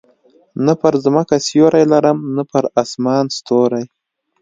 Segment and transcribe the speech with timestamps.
[0.65, 3.83] نه پر مځکه سیوری لرم، نه پر اسمان ستوری.